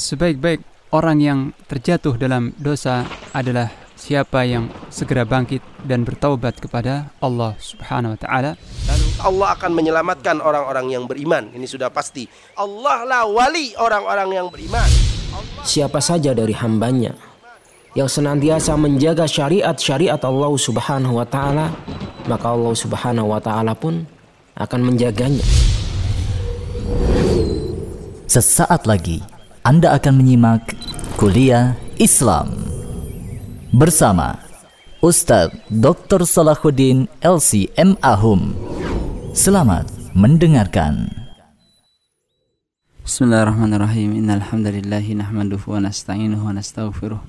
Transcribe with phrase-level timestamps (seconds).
[0.00, 0.64] sebaik-baik
[0.96, 3.04] orang yang terjatuh dalam dosa
[3.36, 3.68] adalah
[4.00, 8.56] siapa yang segera bangkit dan bertaubat kepada Allah Subhanahu wa taala.
[8.88, 11.52] Lalu Allah akan menyelamatkan orang-orang yang beriman.
[11.52, 12.24] Ini sudah pasti.
[12.56, 14.88] Allah lah wali orang-orang yang beriman.
[15.60, 17.12] Siapa saja dari hambanya
[17.92, 21.68] yang senantiasa menjaga syariat-syariat Allah Subhanahu wa taala,
[22.24, 24.08] maka Allah Subhanahu wa taala pun
[24.56, 25.44] akan menjaganya.
[28.30, 30.72] Sesaat lagi Anda akan menyimak
[31.20, 32.56] kuliah Islam
[33.76, 34.40] bersama
[35.04, 36.24] Ustadz Dr.
[36.24, 37.92] Salahuddin LC M.
[38.00, 38.56] Ahum.
[39.36, 39.84] Selamat
[40.16, 41.12] mendengarkan.
[43.04, 44.16] Bismillahirrahmanirrahim.
[44.16, 47.20] Innal hamdalillah nahmaduhu wa nasta'inuhu wa nastaghfiruh.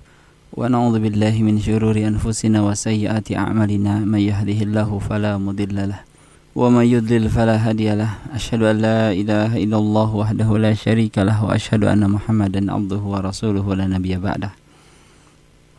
[0.55, 4.07] Wa na'udzu billahi min syururi anfusina wa sayyiati a'malina.
[4.07, 6.10] May yahdihillahu fala mudilla lahu
[6.55, 11.37] ومن يضلل فلا هادي له أشهد أن لا إله إلا الله وحده لا شريك له
[11.45, 14.51] وأشهد أن محمدا عبده ورسوله لا نبي بعده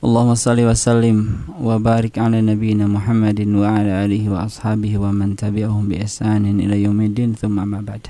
[0.04, 1.16] اللهم صل وسلم
[1.60, 7.80] وبارك على نبينا محمد وعلى آله وأصحابه ومن تبعهم بإحسان إلى يوم الدين ثم ما
[7.84, 8.08] بعد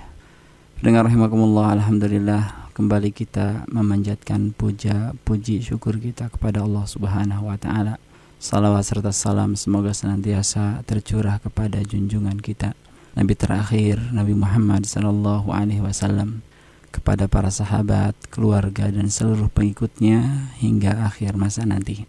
[0.83, 8.03] Pendengar rahimakumullah alhamdulillah kembali kita memanjatkan puja puji syukur kita kepada Allah Subhanahu wa taala.
[8.43, 12.75] Salawat serta salam semoga senantiasa tercurah kepada junjungan kita
[13.15, 16.43] Nabi terakhir Nabi Muhammad sallallahu alaihi wasallam
[16.91, 22.03] kepada para sahabat, keluarga dan seluruh pengikutnya hingga akhir masa nanti.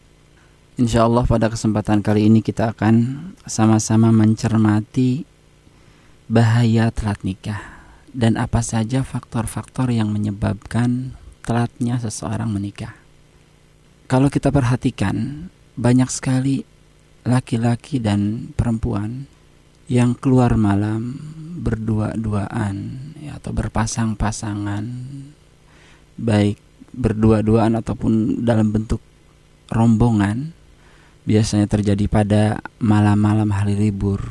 [0.81, 5.29] Insya Allah pada kesempatan kali ini kita akan sama-sama mencermati
[6.25, 7.61] bahaya telat nikah
[8.09, 11.13] dan apa saja faktor-faktor yang menyebabkan
[11.45, 12.97] telatnya seseorang menikah.
[14.09, 16.61] Kalau kita perhatikan, banyak sekali
[17.23, 19.25] laki-laki dan perempuan
[19.87, 21.17] yang keluar malam
[21.63, 22.75] berdua-duaan
[23.19, 24.83] ya, atau berpasang-pasangan
[26.19, 26.59] baik
[26.93, 29.01] berdua-duaan ataupun dalam bentuk
[29.73, 30.53] rombongan
[31.25, 32.41] biasanya terjadi pada
[32.77, 34.21] malam-malam hari libur.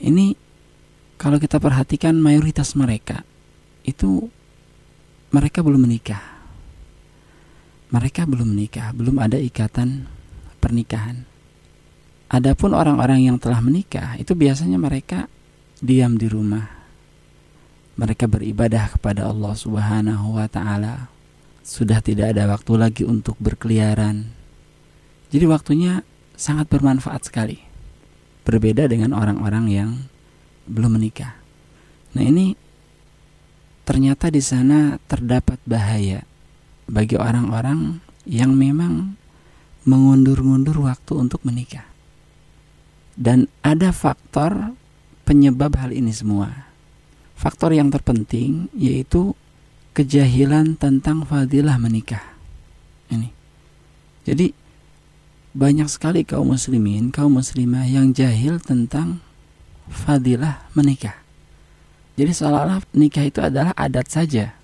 [0.00, 0.34] Ini
[1.20, 3.22] kalau kita perhatikan mayoritas mereka
[3.86, 4.26] itu
[5.30, 6.22] mereka belum menikah.
[7.94, 10.10] Mereka belum menikah belum ada ikatan
[10.64, 11.28] pernikahan.
[12.32, 15.28] Adapun orang-orang yang telah menikah itu biasanya mereka
[15.84, 16.64] diam di rumah.
[18.00, 21.12] Mereka beribadah kepada Allah Subhanahu wa taala.
[21.60, 24.32] Sudah tidak ada waktu lagi untuk berkeliaran.
[25.28, 26.00] Jadi waktunya
[26.34, 27.60] sangat bermanfaat sekali.
[28.42, 29.90] Berbeda dengan orang-orang yang
[30.66, 31.38] belum menikah.
[32.16, 32.56] Nah, ini
[33.84, 36.24] ternyata di sana terdapat bahaya
[36.88, 39.16] bagi orang-orang yang memang
[39.84, 41.84] mengundur-undur waktu untuk menikah.
[43.14, 44.74] Dan ada faktor
[45.22, 46.68] penyebab hal ini semua.
[47.38, 49.36] Faktor yang terpenting yaitu
[49.94, 52.34] kejahilan tentang fadilah menikah.
[53.12, 53.30] Ini.
[54.26, 54.50] Jadi
[55.54, 59.22] banyak sekali kaum muslimin, kaum muslimah yang jahil tentang
[59.86, 61.14] fadilah menikah.
[62.18, 64.54] Jadi seolah-olah nikah itu adalah adat saja.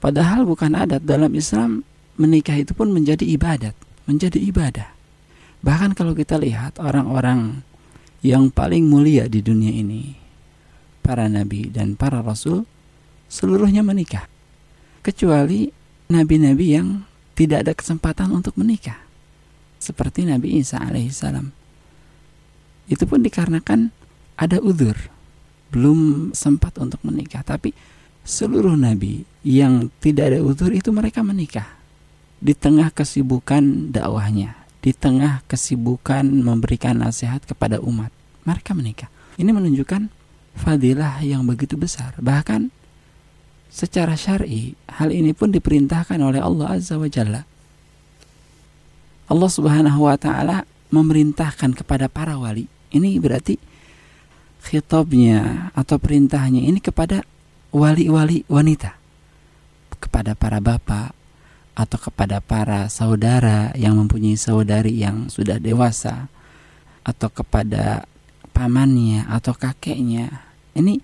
[0.00, 1.84] Padahal bukan adat dalam Islam
[2.16, 4.88] menikah itu pun menjadi ibadat menjadi ibadah.
[5.64, 7.64] Bahkan kalau kita lihat orang-orang
[8.20, 10.16] yang paling mulia di dunia ini,
[11.00, 12.68] para nabi dan para rasul,
[13.28, 14.28] seluruhnya menikah.
[15.04, 15.68] Kecuali
[16.08, 17.04] nabi-nabi yang
[17.36, 19.00] tidak ada kesempatan untuk menikah.
[19.76, 21.52] Seperti Nabi Isa alaihissalam.
[22.88, 23.92] Itu pun dikarenakan
[24.40, 24.96] ada udur.
[25.68, 27.44] Belum sempat untuk menikah.
[27.44, 27.76] Tapi
[28.24, 31.83] seluruh nabi yang tidak ada udur itu mereka menikah
[32.44, 34.52] di tengah kesibukan dakwahnya,
[34.84, 38.12] di tengah kesibukan memberikan nasihat kepada umat,
[38.44, 39.08] mereka menikah.
[39.40, 40.12] Ini menunjukkan
[40.52, 42.12] fadilah yang begitu besar.
[42.20, 42.68] Bahkan
[43.72, 47.48] secara syar'i, hal ini pun diperintahkan oleh Allah Azza wa Jalla.
[49.24, 52.68] Allah Subhanahu wa taala memerintahkan kepada para wali.
[52.92, 53.56] Ini berarti
[54.68, 57.24] khitabnya atau perintahnya ini kepada
[57.72, 59.00] wali-wali wanita.
[59.96, 61.23] Kepada para bapak,
[61.74, 66.30] atau kepada para saudara yang mempunyai saudari yang sudah dewasa
[67.02, 68.06] atau kepada
[68.54, 70.46] pamannya atau kakeknya.
[70.78, 71.02] Ini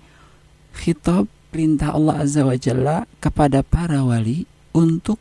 [0.79, 5.19] khitab perintah Allah Azza wa Jalla kepada para wali untuk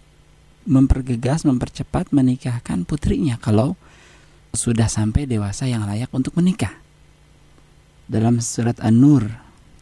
[0.70, 3.74] mempergegas, mempercepat menikahkan putrinya kalau
[4.54, 6.78] sudah sampai dewasa yang layak untuk menikah.
[8.10, 9.26] Dalam surat An-Nur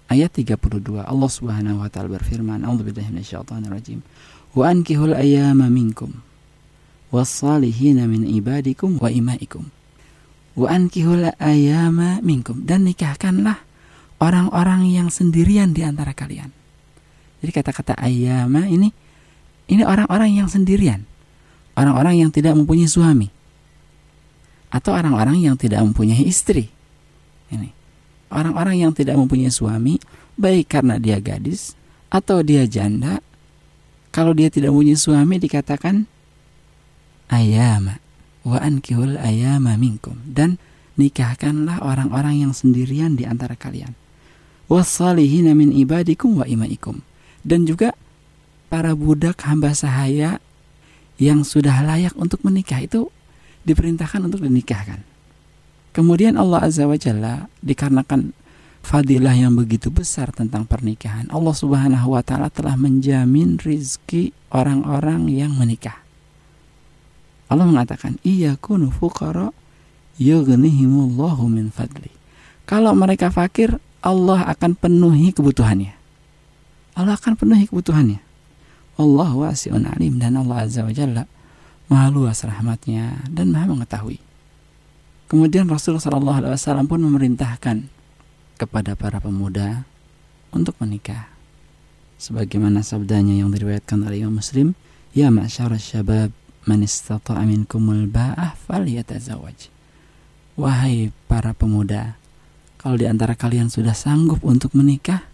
[0.08, 4.00] ayat 32 Allah Subhanahu wa taala berfirman, "A'udzubillahi minasyaitonirrajim."
[4.58, 6.18] Wa ankihul ayyama minkum
[7.14, 9.70] wassalihina min ibadikum wa imaikum
[10.58, 13.62] wa ankihul ayyama minkum dan nikahkanlah
[14.18, 16.50] orang-orang yang sendirian di antara kalian.
[17.38, 18.90] Jadi kata-kata ayyama ini
[19.68, 21.04] Ini orang-orang yang sendirian.
[21.76, 23.28] Orang-orang yang tidak mempunyai suami.
[24.72, 26.72] Atau orang-orang yang tidak mempunyai istri.
[27.52, 27.70] Ini.
[28.32, 30.00] Orang-orang yang tidak mempunyai suami,
[30.36, 31.76] baik karena dia gadis
[32.08, 33.20] atau dia janda,
[34.18, 36.10] kalau dia tidak mempunyai suami dikatakan
[37.30, 38.02] ayama
[38.42, 40.58] wa ankihul ayama minkum dan
[40.98, 43.94] nikahkanlah orang-orang yang sendirian di antara kalian.
[44.66, 47.06] Wassalihina min ibadikum wa imaikum.
[47.46, 47.94] Dan juga
[48.74, 50.42] para budak hamba sahaya
[51.22, 53.14] yang sudah layak untuk menikah itu
[53.70, 55.06] diperintahkan untuk dinikahkan.
[55.94, 58.34] Kemudian Allah Azza wa Jalla dikarenakan
[58.88, 65.52] fadilah yang begitu besar tentang pernikahan, Allah Subhanahu wa taala telah menjamin rizki orang-orang yang
[65.60, 66.00] menikah.
[67.52, 69.52] Allah mengatakan, "Iya kunu fuqara
[70.16, 72.16] yughnihimullahu min fadli."
[72.64, 75.92] Kalau mereka fakir, Allah akan penuhi kebutuhannya.
[76.96, 78.24] Allah akan penuhi kebutuhannya.
[78.98, 81.28] Allah wasi'un alim dan Allah Azza wa Jalla
[81.92, 84.20] maha luas rahmatnya dan maha mengetahui.
[85.28, 87.97] Kemudian Rasulullah Wasallam pun memerintahkan
[88.58, 89.86] kepada para pemuda
[90.50, 91.30] untuk menikah.
[92.18, 94.74] Sebagaimana sabdanya yang diriwayatkan oleh Imam Muslim,
[95.18, 96.30] Ya ma'syar syabab
[96.70, 99.74] man istata'a minkumul ba'ah falyatazawaj.
[100.60, 102.18] Wahai para pemuda,
[102.78, 105.26] kalau di antara kalian sudah sanggup untuk menikah,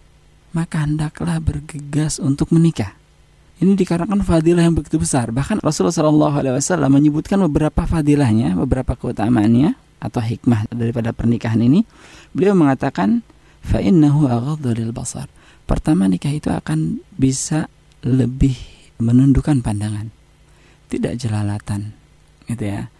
[0.56, 2.96] maka hendaklah bergegas untuk menikah.
[3.60, 5.30] Ini dikarenakan fadilah yang begitu besar.
[5.36, 11.88] Bahkan Rasulullah SAW menyebutkan beberapa fadilahnya, beberapa keutamaannya atau hikmah daripada pernikahan ini.
[12.36, 13.24] Beliau mengatakan,
[13.64, 15.32] fa'innahu aghaddu basar.
[15.64, 17.72] Pertama nikah itu akan bisa
[18.04, 18.54] lebih
[19.00, 20.12] menundukkan pandangan.
[20.92, 21.96] Tidak jelalatan,
[22.44, 22.92] gitu ya.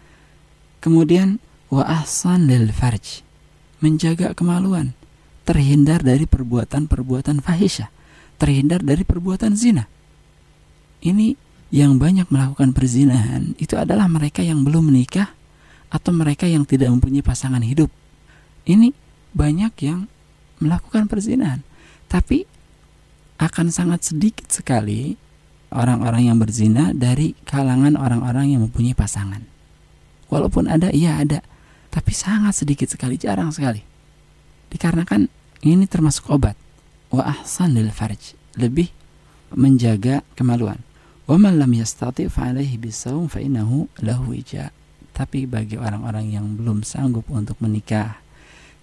[0.81, 1.37] Kemudian
[1.69, 3.25] wa ahsan lil farj
[3.83, 4.95] menjaga kemaluan
[5.43, 7.91] terhindar dari perbuatan-perbuatan fahisyah
[8.39, 9.85] terhindar dari perbuatan zina
[11.03, 11.35] ini
[11.69, 15.34] yang banyak melakukan perzinahan itu adalah mereka yang belum menikah
[15.89, 17.89] atau mereka yang tidak mempunyai pasangan hidup
[18.65, 18.91] ini
[19.35, 20.07] banyak yang
[20.61, 21.61] melakukan perzinahan
[22.07, 22.47] tapi
[23.35, 25.19] akan sangat sedikit sekali
[25.75, 29.43] orang-orang yang berzina dari kalangan orang-orang yang mempunyai pasangan
[30.31, 31.43] walaupun ada iya ada
[31.95, 33.79] tapi sangat sedikit sekali, jarang sekali.
[34.67, 35.31] Dikarenakan
[35.63, 36.59] ini termasuk obat.
[37.07, 38.91] Wa ahsan lil farj, lebih
[39.55, 40.83] menjaga kemaluan.
[41.23, 44.75] Wa man lam yastati fa alaihi bisawm fa lahu ija.
[45.15, 48.19] Tapi bagi orang-orang yang belum sanggup untuk menikah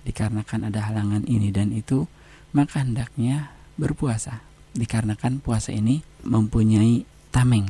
[0.08, 2.08] dikarenakan ada halangan ini dan itu,
[2.56, 4.40] maka hendaknya berpuasa.
[4.72, 7.68] Dikarenakan puasa ini mempunyai tameng,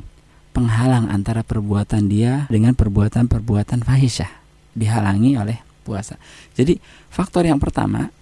[0.55, 4.31] penghalang antara perbuatan dia dengan perbuatan-perbuatan fahisyah
[4.79, 6.15] dihalangi oleh puasa.
[6.55, 6.79] Jadi
[7.11, 8.15] faktor yang pertama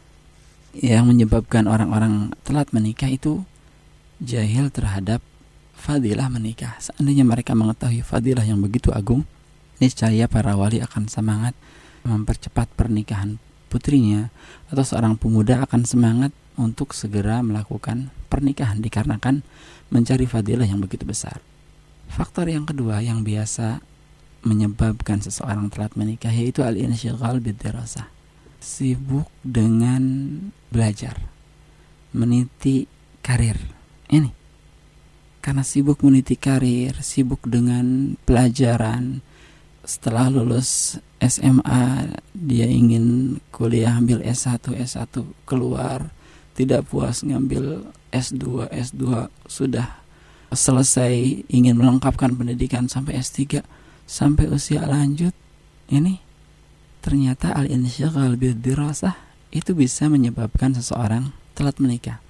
[0.72, 3.44] yang menyebabkan orang-orang telat menikah itu
[4.22, 5.20] jahil terhadap
[5.76, 6.76] fadilah menikah.
[6.80, 9.28] Seandainya mereka mengetahui fadilah yang begitu agung,
[9.80, 11.56] niscaya para wali akan semangat
[12.04, 13.40] mempercepat pernikahan
[13.72, 14.28] putrinya
[14.68, 19.40] atau seorang pemuda akan semangat untuk segera melakukan pernikahan dikarenakan
[19.88, 21.40] mencari fadilah yang begitu besar.
[22.10, 23.80] Faktor yang kedua yang biasa
[24.44, 28.10] menyebabkan seseorang telat menikah yaitu al-insyighal bidirasah.
[28.60, 30.02] Sibuk dengan
[30.68, 31.16] belajar,
[32.12, 32.84] meniti
[33.24, 33.56] karir.
[34.10, 34.40] Ini
[35.40, 39.24] karena sibuk meniti karir, sibuk dengan pelajaran.
[39.90, 45.10] Setelah lulus SMA, dia ingin kuliah ambil S1, S1
[45.42, 46.14] keluar,
[46.54, 49.98] tidak puas ngambil S2, S2 sudah
[50.54, 53.66] selesai ingin melengkapkan pendidikan sampai S3
[54.06, 55.34] sampai usia lanjut
[55.90, 56.22] ini
[57.02, 59.14] ternyata al insyaghal bil dirasah
[59.50, 62.22] itu bisa menyebabkan seseorang telat menikah.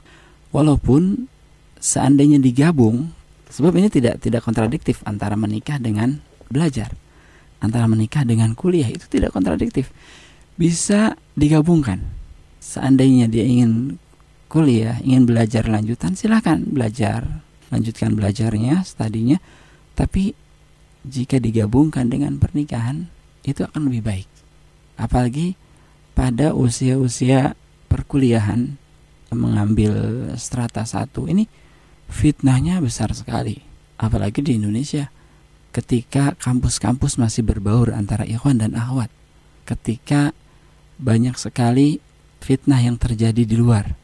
[0.48, 1.28] Walaupun
[1.76, 3.12] seandainya digabung,
[3.52, 6.96] sebab ini tidak tidak kontradiktif antara menikah dengan belajar,
[7.60, 9.92] antara menikah dengan kuliah itu tidak kontradiktif.
[10.56, 12.00] Bisa digabungkan.
[12.60, 13.96] Seandainya dia ingin
[14.50, 17.40] kuliah, ingin belajar lanjutan, silahkan belajar,
[17.72, 19.38] lanjutkan belajarnya, studinya.
[19.96, 20.36] Tapi
[21.06, 23.08] jika digabungkan dengan pernikahan
[23.44, 24.28] itu akan lebih baik.
[25.00, 25.56] Apalagi
[26.12, 27.56] pada usia-usia
[27.88, 28.76] perkuliahan
[29.32, 29.94] mengambil
[30.36, 31.48] strata satu ini
[32.10, 33.62] fitnahnya besar sekali.
[33.96, 35.08] Apalagi di Indonesia
[35.70, 39.10] ketika kampus-kampus masih berbaur antara ikhwan dan akhwat.
[39.66, 40.34] Ketika
[40.98, 42.02] banyak sekali
[42.42, 43.94] fitnah yang terjadi di luar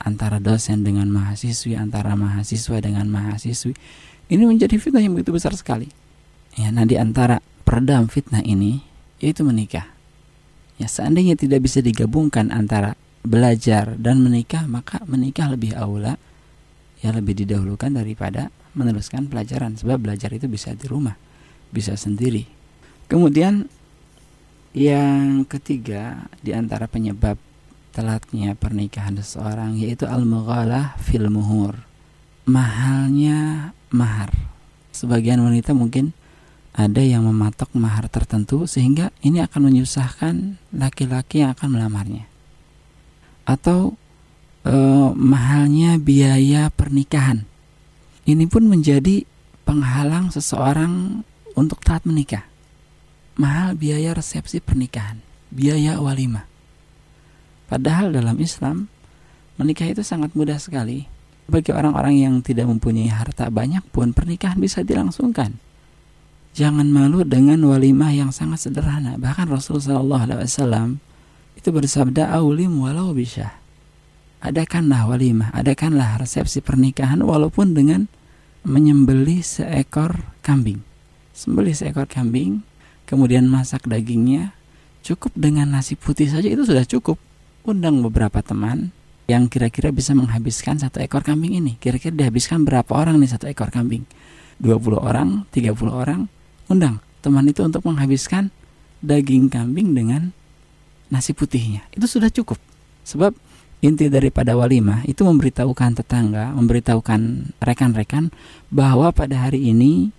[0.00, 3.76] antara dosen dengan mahasiswi, antara mahasiswa dengan mahasiswi.
[4.30, 5.90] Ini menjadi fitnah yang begitu besar sekali.
[6.56, 8.82] Ya, nah antara peredam fitnah ini
[9.20, 9.86] yaitu menikah.
[10.80, 16.16] Ya, seandainya tidak bisa digabungkan antara belajar dan menikah, maka menikah lebih aula
[17.04, 21.16] ya lebih didahulukan daripada meneruskan pelajaran sebab belajar itu bisa di rumah,
[21.70, 22.46] bisa sendiri.
[23.10, 23.66] Kemudian
[24.70, 27.34] yang ketiga di antara penyebab
[27.90, 31.74] telatnya pernikahan seseorang yaitu al-mughalah fil muhur.
[32.46, 34.30] Mahalnya mahar.
[34.94, 36.14] Sebagian wanita mungkin
[36.70, 40.34] ada yang mematok mahar tertentu sehingga ini akan menyusahkan
[40.70, 42.30] laki-laki yang akan melamarnya.
[43.42, 43.98] Atau
[44.62, 47.49] eh, mahalnya biaya pernikahan.
[48.28, 49.24] Ini pun menjadi
[49.64, 51.24] penghalang seseorang
[51.56, 52.44] untuk taat menikah.
[53.40, 56.44] Mahal biaya resepsi pernikahan, biaya walimah.
[57.70, 58.90] Padahal dalam Islam
[59.56, 61.06] menikah itu sangat mudah sekali.
[61.50, 65.58] Bagi orang-orang yang tidak mempunyai harta banyak pun pernikahan bisa dilangsungkan.
[66.50, 69.14] Jangan malu dengan walimah yang sangat sederhana.
[69.18, 70.98] Bahkan Rasulullah SAW
[71.54, 73.54] itu bersabda aulim walau bisa.
[74.40, 78.08] Adakanlah walimah, adakanlah resepsi pernikahan walaupun dengan
[78.64, 80.80] menyembeli seekor kambing.
[81.36, 82.64] Sembeli seekor kambing,
[83.04, 84.56] kemudian masak dagingnya,
[85.04, 87.20] cukup dengan nasi putih saja itu sudah cukup.
[87.68, 88.88] Undang beberapa teman
[89.28, 91.76] yang kira-kira bisa menghabiskan satu ekor kambing ini.
[91.76, 94.08] Kira-kira dihabiskan berapa orang nih satu ekor kambing?
[94.60, 96.28] 20 orang, 30 orang,
[96.68, 98.48] undang teman itu untuk menghabiskan
[99.04, 100.32] daging kambing dengan
[101.12, 101.84] nasi putihnya.
[101.92, 102.56] Itu sudah cukup.
[103.04, 103.32] Sebab
[103.80, 108.28] inti daripada walimah itu memberitahukan tetangga, memberitahukan rekan-rekan
[108.68, 110.12] bahwa pada hari ini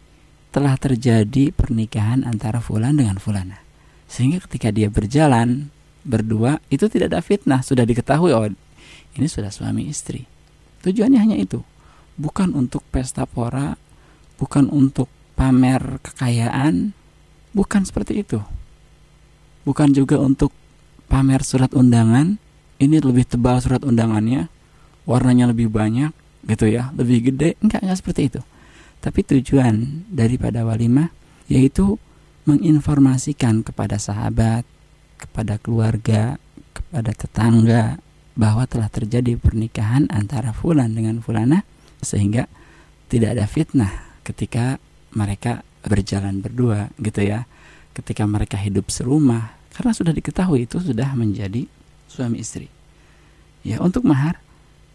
[0.52, 3.62] telah terjadi pernikahan antara fulan dengan fulana.
[4.10, 5.72] Sehingga ketika dia berjalan
[6.04, 8.50] berdua itu tidak ada fitnah, sudah diketahui oh
[9.16, 10.28] ini sudah suami istri.
[10.82, 11.62] Tujuannya hanya itu.
[12.20, 13.78] Bukan untuk pesta pora,
[14.36, 16.92] bukan untuk pamer kekayaan,
[17.56, 18.42] bukan seperti itu.
[19.64, 20.52] Bukan juga untuk
[21.08, 22.42] pamer surat undangan,
[22.82, 24.50] ini lebih tebal surat undangannya,
[25.06, 26.10] warnanya lebih banyak,
[26.50, 28.42] gitu ya, lebih gede, enggak enggak seperti itu.
[29.02, 31.10] Tapi tujuan daripada walimah
[31.50, 31.98] yaitu
[32.46, 34.66] menginformasikan kepada sahabat,
[35.22, 36.42] kepada keluarga,
[36.74, 38.02] kepada tetangga
[38.34, 41.62] bahwa telah terjadi pernikahan antara fulan dengan fulana
[42.02, 42.50] sehingga
[43.12, 43.94] tidak ada fitnah
[44.26, 44.82] ketika
[45.14, 47.46] mereka berjalan berdua gitu ya.
[47.92, 51.68] Ketika mereka hidup serumah karena sudah diketahui itu sudah menjadi
[52.12, 52.68] suami istri.
[53.64, 54.44] Ya, untuk mahar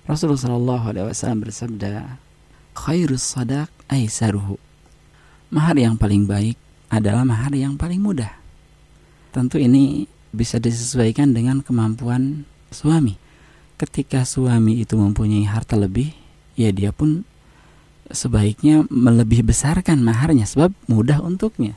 [0.04, 2.20] Rasulullah Shallallahu alaihi wasallam bersabda,
[2.76, 4.60] "Khairus sadaq aisaruhu."
[5.48, 6.54] Mahar yang paling baik
[6.92, 8.30] adalah mahar yang paling mudah.
[9.34, 13.18] Tentu ini bisa disesuaikan dengan kemampuan suami.
[13.76, 16.12] Ketika suami itu mempunyai harta lebih,
[16.56, 17.26] ya dia pun
[18.10, 21.74] sebaiknya melebih besarkan maharnya sebab mudah untuknya.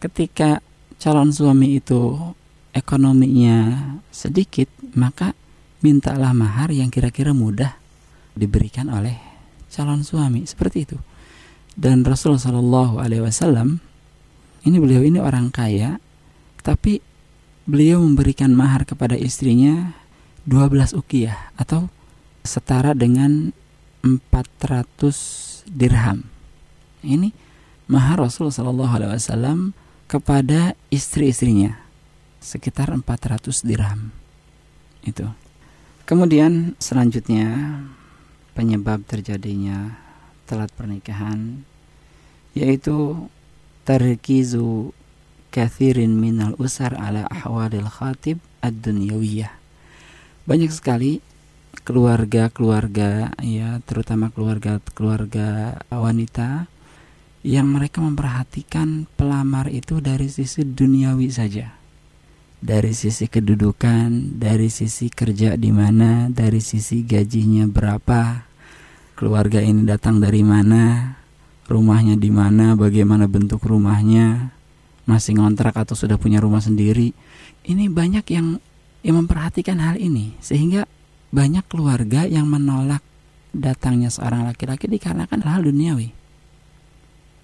[0.00, 0.64] Ketika
[0.96, 2.16] calon suami itu
[2.70, 3.58] ekonominya
[4.10, 5.34] sedikit, maka
[5.80, 7.74] mintalah mahar yang kira-kira mudah
[8.36, 9.16] diberikan oleh
[9.72, 10.98] calon suami seperti itu.
[11.74, 13.80] Dan Rasulullah Shallallahu Alaihi Wasallam
[14.66, 15.96] ini beliau ini orang kaya,
[16.60, 17.00] tapi
[17.64, 19.96] beliau memberikan mahar kepada istrinya
[20.44, 21.88] 12 ukiyah atau
[22.44, 23.56] setara dengan
[24.04, 26.28] 400 dirham.
[27.00, 27.32] Ini
[27.88, 29.58] mahar Rasulullah Shallallahu Alaihi Wasallam
[30.10, 31.89] kepada istri-istrinya
[32.40, 34.10] sekitar 400 dirham.
[35.04, 35.28] Itu.
[36.08, 37.78] Kemudian selanjutnya
[38.56, 39.94] penyebab terjadinya
[40.48, 41.62] telat pernikahan
[42.50, 43.30] yaitu
[43.86, 44.90] tarkizu
[45.54, 49.54] kathirin minal usar ala ahwalil khatib ad-dunyawiyah.
[50.50, 51.22] Banyak sekali
[51.86, 56.66] keluarga-keluarga ya terutama keluarga-keluarga wanita
[57.46, 61.79] yang mereka memperhatikan pelamar itu dari sisi duniawi saja
[62.60, 68.44] dari sisi kedudukan, dari sisi kerja di mana, dari sisi gajinya berapa,
[69.16, 71.16] keluarga ini datang dari mana,
[71.64, 74.52] rumahnya di mana, bagaimana bentuk rumahnya,
[75.08, 77.16] masih ngontrak atau sudah punya rumah sendiri.
[77.64, 78.60] Ini banyak yang
[79.00, 80.84] yang memperhatikan hal ini sehingga
[81.32, 83.00] banyak keluarga yang menolak
[83.56, 86.12] datangnya seorang laki-laki dikarenakan hal duniawi.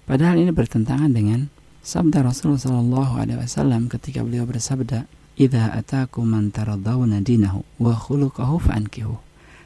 [0.05, 1.49] Padahal ini bertentangan dengan
[1.83, 8.57] sabda Rasulullah Shallallahu Alaihi Wasallam ketika beliau bersabda, "Idza ataku man taradawna dinahu wa khuluquhu
[8.61, 9.15] fa'ankihu."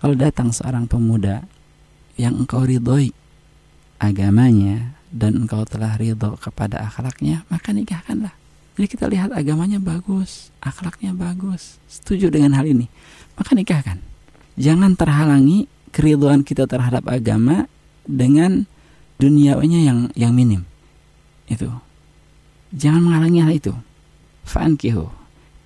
[0.01, 1.45] Kalau datang seorang pemuda
[2.17, 3.13] yang engkau ridhoi
[4.01, 8.33] agamanya dan engkau telah ridho kepada akhlaknya, maka nikahkanlah.
[8.79, 12.89] Jadi kita lihat agamanya bagus, akhlaknya bagus, setuju dengan hal ini,
[13.37, 14.01] maka nikahkan.
[14.57, 17.69] Jangan terhalangi keriduan kita terhadap agama
[18.07, 18.65] dengan
[19.21, 20.65] duniawinya yang yang minim.
[21.45, 21.69] Itu
[22.71, 23.73] Jangan menghalangi hal itu.
[24.47, 25.05] Fa'ankihu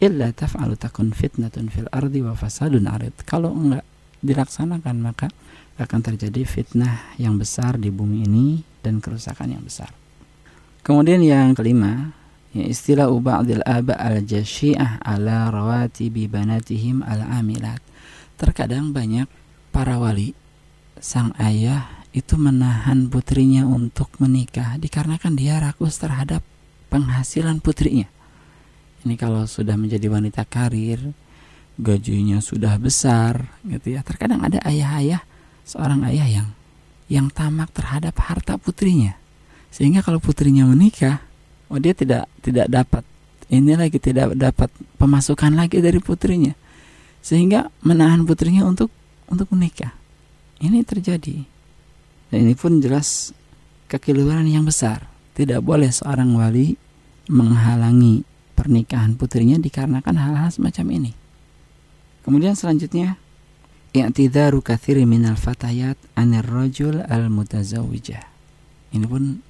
[0.01, 3.13] illa taf'alu takun fitnatun fil ardi wa fasadun arid.
[3.23, 3.85] Kalau enggak
[4.25, 5.29] dilaksanakan maka
[5.77, 9.91] akan terjadi fitnah yang besar di bumi ini dan kerusakan yang besar.
[10.85, 12.13] Kemudian yang kelima,
[12.53, 17.81] ya istilah ba'dil aba al-jasyi'ah ala rawatibi banatihim al-amilat.
[18.39, 19.29] Terkadang banyak
[19.69, 20.33] para wali
[20.97, 21.85] sang ayah
[22.15, 26.39] itu menahan putrinya untuk menikah dikarenakan dia rakus terhadap
[26.95, 28.07] penghasilan putrinya.
[29.03, 31.11] Ini kalau sudah menjadi wanita karir,
[31.75, 34.01] gajinya sudah besar gitu ya.
[34.01, 35.19] Terkadang ada ayah-ayah
[35.67, 36.47] seorang ayah yang
[37.11, 39.19] yang tamak terhadap harta putrinya.
[39.69, 41.19] Sehingga kalau putrinya menikah
[41.67, 43.03] oh dia tidak tidak dapat
[43.51, 46.55] ini lagi tidak dapat pemasukan lagi dari putrinya.
[47.19, 48.89] Sehingga menahan putrinya untuk
[49.27, 49.93] untuk menikah.
[50.63, 51.43] Ini terjadi.
[52.31, 53.35] Dan ini pun jelas
[53.91, 55.05] kekeliruan yang besar.
[55.35, 56.84] Tidak boleh seorang wali
[57.27, 58.23] menghalangi
[58.55, 61.11] pernikahan putrinya dikarenakan hal-hal semacam ini.
[62.25, 63.21] Kemudian selanjutnya
[63.93, 68.35] i'tidharu kathiri minal fatayat anir rajul al mutazawijah
[68.95, 69.43] ini pun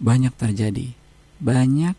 [0.00, 0.96] banyak terjadi.
[1.38, 1.94] Banyak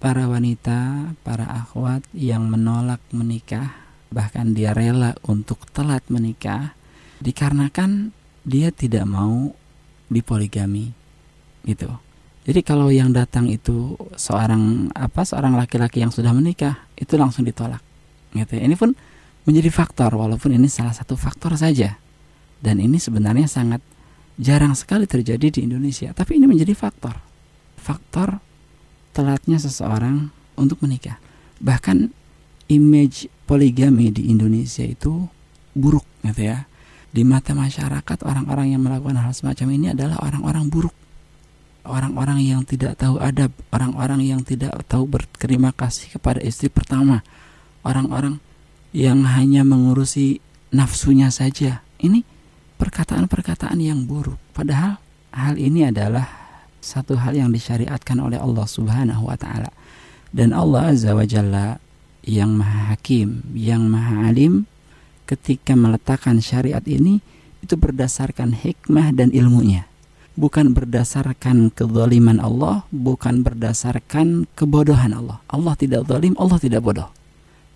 [0.00, 3.76] para wanita para akhwat yang menolak menikah
[4.10, 6.74] bahkan dia rela untuk telat menikah
[7.20, 9.52] dikarenakan dia tidak mau
[10.08, 10.90] dipoligami
[11.68, 11.92] gitu
[12.40, 17.84] jadi kalau yang datang itu seorang apa seorang laki-laki yang sudah menikah itu langsung ditolak
[18.32, 18.62] gitu ya.
[18.64, 18.96] ini pun
[19.44, 22.00] menjadi faktor walaupun ini salah satu faktor saja.
[22.60, 23.80] Dan ini sebenarnya sangat
[24.36, 27.16] jarang sekali terjadi di Indonesia tapi ini menjadi faktor.
[27.76, 28.40] Faktor
[29.12, 31.20] telatnya seseorang untuk menikah.
[31.60, 32.08] Bahkan
[32.72, 35.28] image poligami di Indonesia itu
[35.76, 36.64] buruk gitu ya.
[37.10, 40.94] Di mata masyarakat orang-orang yang melakukan hal semacam ini adalah orang-orang buruk
[41.90, 47.26] orang-orang yang tidak tahu adab orang-orang yang tidak tahu berterima kasih kepada istri pertama
[47.82, 48.38] orang-orang
[48.94, 50.38] yang hanya mengurusi
[50.70, 51.82] nafsunya saja.
[52.00, 52.22] Ini
[52.78, 54.38] perkataan-perkataan yang buruk.
[54.54, 54.98] Padahal
[55.34, 56.26] hal ini adalah
[56.80, 59.70] satu hal yang disyariatkan oleh Allah Subhanahu wa taala.
[60.30, 61.76] Dan Allah Azza wa Jalla
[62.22, 64.64] yang Maha Hakim, yang Maha Alim
[65.26, 67.18] ketika meletakkan syariat ini
[67.60, 69.89] itu berdasarkan hikmah dan ilmunya.
[70.40, 75.44] Bukan berdasarkan kezaliman Allah, bukan berdasarkan kebodohan Allah.
[75.52, 77.12] Allah tidak zalim, Allah tidak bodoh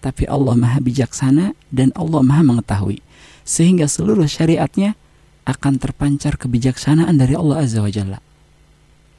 [0.05, 3.01] tapi Allah Maha bijaksana dan Allah Maha mengetahui.
[3.49, 5.01] Sehingga seluruh syariatnya
[5.49, 8.21] akan terpancar kebijaksanaan dari Allah Azza wa Jalla.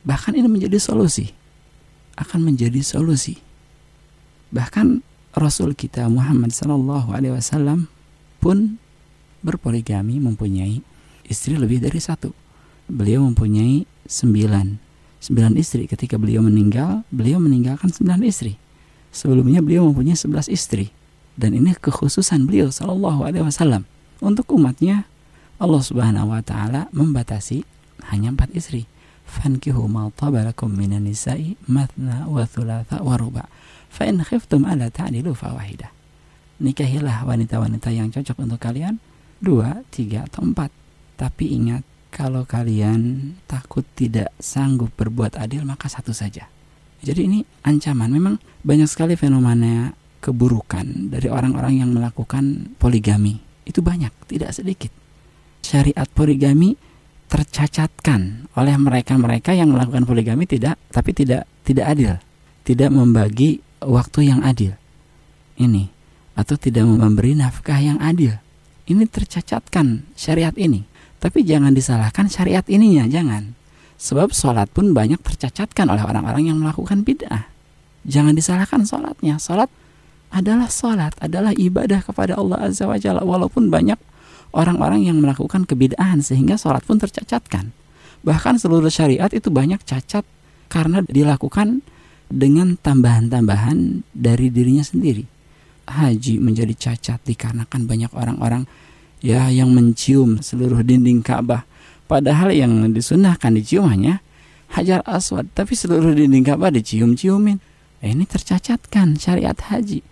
[0.06, 1.34] Bahkan ini menjadi solusi.
[2.14, 3.42] Akan menjadi solusi.
[4.54, 5.02] Bahkan
[5.34, 7.90] Rasul kita Muhammad Sallallahu Alaihi Wasallam
[8.38, 8.78] pun
[9.42, 10.86] berpoligami mempunyai
[11.26, 12.30] istri lebih dari satu.
[12.86, 14.84] Beliau mempunyai sembilan
[15.18, 18.54] sembilan istri ketika beliau meninggal beliau meninggalkan sembilan istri
[19.16, 20.92] Sebelumnya beliau mempunyai 11 istri
[21.40, 23.88] dan ini kekhususan beliau Shallallahu Alaihi Wasallam
[24.20, 25.08] untuk umatnya
[25.56, 27.64] Allah Subhanahu Wa Taala membatasi
[28.12, 28.84] hanya empat istri.
[31.00, 33.48] Nisa'i mathna wa thulatha wa ruba.
[33.88, 35.96] Fa in khiftum ala ta'dilu fawahidah.
[36.60, 39.00] Nikahilah wanita-wanita yang cocok untuk kalian
[39.40, 40.76] dua, tiga atau empat.
[41.16, 46.48] Tapi ingat kalau kalian takut tidak sanggup berbuat adil maka satu saja.
[47.04, 48.08] Jadi ini ancaman.
[48.08, 49.92] Memang banyak sekali fenomena
[50.24, 53.44] keburukan dari orang-orang yang melakukan poligami.
[53.68, 54.96] Itu banyak, tidak sedikit.
[55.60, 56.80] Syariat poligami
[57.28, 62.16] tercacatkan oleh mereka-mereka yang melakukan poligami tidak tapi tidak tidak adil.
[62.64, 64.72] Tidak membagi waktu yang adil.
[65.60, 65.92] Ini
[66.40, 68.40] atau tidak memberi nafkah yang adil.
[68.88, 70.95] Ini tercacatkan syariat ini.
[71.20, 73.56] Tapi jangan disalahkan syariat ininya, jangan
[73.96, 77.48] Sebab sholat pun banyak tercacatkan oleh orang-orang yang melakukan bid'ah.
[78.04, 79.40] Jangan disalahkan sholatnya.
[79.40, 79.72] Sholat
[80.36, 83.24] adalah sholat, adalah ibadah kepada Allah Azza wa Jalla.
[83.24, 83.96] Walaupun banyak
[84.52, 87.72] orang-orang yang melakukan kebid'ahan sehingga sholat pun tercacatkan.
[88.28, 90.28] Bahkan seluruh syariat itu banyak cacat
[90.68, 91.80] karena dilakukan
[92.28, 95.24] dengan tambahan-tambahan dari dirinya sendiri.
[95.86, 98.66] Haji menjadi cacat dikarenakan banyak orang-orang
[99.26, 101.66] ya yang mencium seluruh dinding Ka'bah
[102.06, 104.22] Padahal yang disunahkan dicium hanya
[104.78, 107.58] hajar aswad, tapi seluruh dinding Ka'bah dicium-ciumin.
[108.06, 110.06] Eh, ini tercacatkan syariat haji.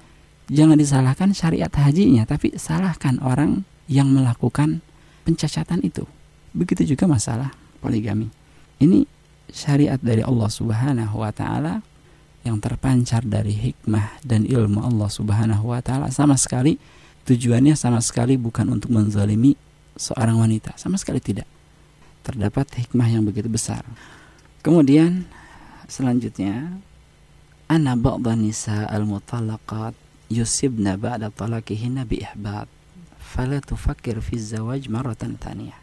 [0.50, 4.82] Jangan disalahkan syariat hajinya, tapi salahkan orang yang melakukan
[5.22, 6.04] pencacatan itu.
[6.58, 8.34] Begitu juga masalah poligami.
[8.82, 9.06] Ini
[9.54, 11.86] syariat dari Allah Subhanahu wa taala
[12.42, 16.82] yang terpancar dari hikmah dan ilmu Allah Subhanahu wa taala sama sekali
[17.24, 19.56] tujuannya sama sekali bukan untuk menzalimi
[19.96, 21.48] seorang wanita, sama sekali tidak
[22.24, 23.84] terdapat hikmah yang begitu besar.
[24.64, 25.28] Kemudian
[25.92, 26.80] selanjutnya
[27.68, 29.92] anna ba'dha nisa al-mutallaqat
[30.32, 32.72] yusibna ba'da talaqihinna bi ihbat
[33.20, 35.78] fala tufakkir fi zawaj maratan taniyah.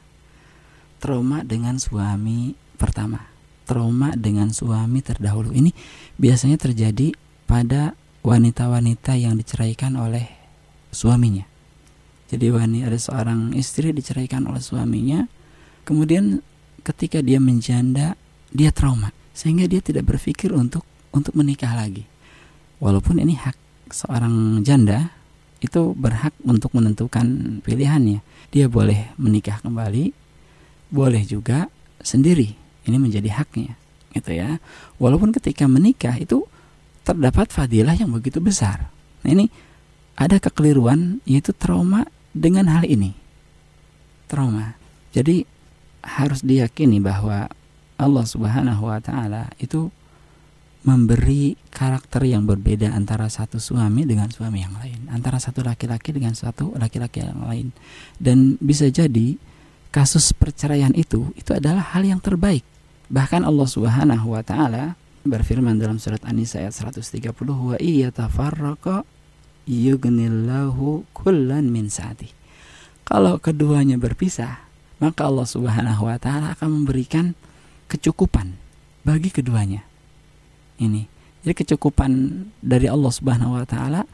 [1.01, 3.25] Trauma dengan suami pertama,
[3.69, 5.53] trauma dengan suami terdahulu.
[5.53, 5.73] Ini
[6.17, 7.13] biasanya terjadi
[7.45, 7.93] pada
[8.25, 10.40] wanita-wanita yang diceraikan oleh
[10.91, 11.47] suaminya.
[12.31, 15.27] Jadi wanita ada seorang istri diceraikan oleh suaminya,
[15.83, 16.39] kemudian
[16.87, 18.15] ketika dia menjanda,
[18.55, 22.07] dia trauma sehingga dia tidak berpikir untuk untuk menikah lagi.
[22.79, 23.59] Walaupun ini hak
[23.91, 25.11] seorang janda
[25.61, 28.25] itu berhak untuk menentukan pilihannya.
[28.51, 30.15] Dia boleh menikah kembali,
[30.89, 31.69] boleh juga
[32.01, 32.57] sendiri.
[32.89, 33.77] Ini menjadi haknya,
[34.17, 34.57] gitu ya.
[34.97, 36.49] Walaupun ketika menikah itu
[37.05, 38.89] terdapat fadilah yang begitu besar.
[39.21, 39.53] Nah, ini
[40.21, 42.05] ada kekeliruan yaitu trauma
[42.37, 43.17] dengan hal ini.
[44.29, 44.77] Trauma.
[45.17, 45.49] Jadi
[46.05, 47.49] harus diyakini bahwa
[47.97, 49.89] Allah Subhanahu wa taala itu
[50.81, 56.33] memberi karakter yang berbeda antara satu suami dengan suami yang lain, antara satu laki-laki dengan
[56.33, 57.73] satu laki-laki yang lain.
[58.17, 59.37] Dan bisa jadi
[59.93, 62.65] kasus perceraian itu itu adalah hal yang terbaik.
[63.11, 69.05] Bahkan Allah Subhanahu wa taala berfirman dalam surat An-Nisa ayat 130 wa iyatafarraqa
[69.71, 72.35] yughnillahu kullan min sa'ati.
[73.07, 74.67] Kalau keduanya berpisah,
[74.99, 77.39] maka Allah Subhanahu wa taala akan memberikan
[77.87, 78.59] kecukupan
[79.07, 79.87] bagi keduanya.
[80.83, 81.07] Ini.
[81.41, 82.11] Jadi kecukupan
[82.61, 84.05] dari Allah Subhanahu wa taala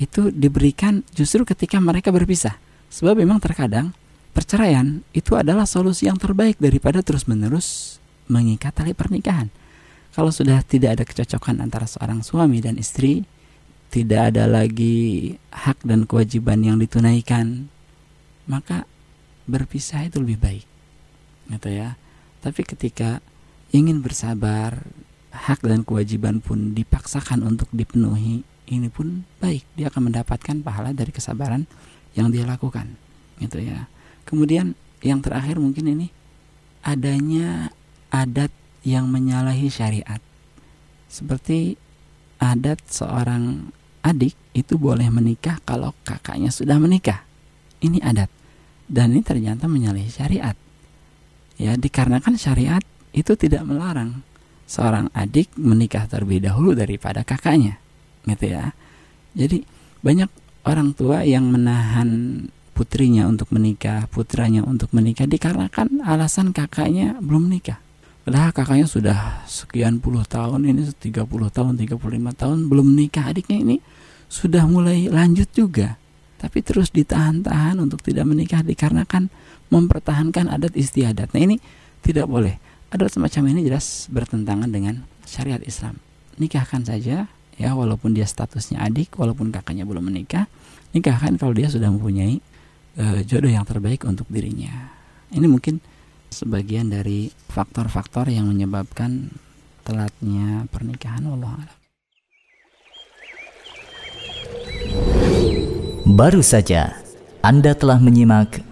[0.00, 2.56] itu diberikan justru ketika mereka berpisah.
[2.90, 3.92] Sebab memang terkadang
[4.32, 9.52] perceraian itu adalah solusi yang terbaik daripada terus-menerus mengikat tali pernikahan.
[10.10, 13.22] Kalau sudah tidak ada kecocokan antara seorang suami dan istri,
[13.90, 17.66] tidak ada lagi hak dan kewajiban yang ditunaikan,
[18.46, 18.86] maka
[19.50, 20.64] berpisah itu lebih baik.
[21.50, 21.98] Gitu ya.
[22.38, 23.18] Tapi ketika
[23.74, 24.86] ingin bersabar,
[25.34, 29.66] hak dan kewajiban pun dipaksakan untuk dipenuhi, ini pun baik.
[29.74, 31.66] Dia akan mendapatkan pahala dari kesabaran
[32.14, 32.94] yang dia lakukan.
[33.42, 33.90] Gitu ya.
[34.22, 36.06] Kemudian yang terakhir mungkin ini
[36.86, 37.74] adanya
[38.14, 38.54] adat
[38.86, 40.22] yang menyalahi syariat.
[41.10, 41.74] Seperti
[42.38, 47.24] adat seorang adik itu boleh menikah kalau kakaknya sudah menikah.
[47.80, 48.28] Ini adat.
[48.90, 50.56] Dan ini ternyata menyalahi syariat.
[51.60, 52.82] Ya, dikarenakan syariat
[53.12, 54.24] itu tidak melarang
[54.64, 57.78] seorang adik menikah terlebih dahulu daripada kakaknya.
[58.24, 58.72] Gitu ya.
[59.36, 59.62] Jadi
[60.00, 60.30] banyak
[60.66, 67.89] orang tua yang menahan putrinya untuk menikah, putranya untuk menikah dikarenakan alasan kakaknya belum menikah
[68.30, 69.18] Padahal kakaknya sudah
[69.50, 71.98] sekian puluh tahun ini 30 tahun 35
[72.38, 73.82] tahun belum menikah adiknya ini
[74.30, 75.98] sudah mulai lanjut juga
[76.38, 79.34] tapi terus ditahan-tahan untuk tidak menikah dikarenakan
[79.66, 81.34] mempertahankan adat istiadat.
[81.34, 81.58] Nah ini
[82.06, 82.54] tidak boleh.
[82.94, 85.98] Adat semacam ini jelas bertentangan dengan syariat Islam.
[86.38, 87.26] Nikahkan saja
[87.58, 90.46] ya walaupun dia statusnya adik, walaupun kakaknya belum menikah,
[90.94, 92.38] nikahkan kalau dia sudah mempunyai
[92.94, 94.94] uh, jodoh yang terbaik untuk dirinya.
[95.34, 95.82] Ini mungkin
[96.30, 99.34] sebagian dari faktor-faktor yang menyebabkan
[99.84, 101.80] telatnya pernikahan Allah
[106.10, 106.96] Baru saja
[107.44, 108.64] Anda telah menyimak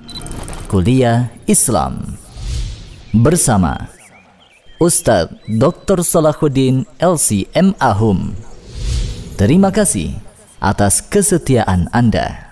[0.66, 2.18] kuliah Islam
[3.12, 3.88] bersama
[4.78, 6.06] Ustadz Dr.
[6.06, 7.74] Salahuddin LC M.
[7.82, 8.34] Ahum.
[9.34, 10.14] Terima kasih
[10.62, 12.47] atas kesetiaan Anda.